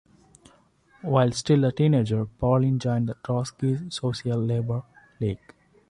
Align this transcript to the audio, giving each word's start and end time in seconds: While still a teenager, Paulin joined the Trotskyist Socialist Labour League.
While 1.03 1.31
still 1.31 1.63
a 1.65 1.71
teenager, 1.71 2.25
Paulin 2.25 2.79
joined 2.79 3.07
the 3.07 3.13
Trotskyist 3.23 3.93
Socialist 3.93 4.47
Labour 4.47 4.81
League. 5.19 5.53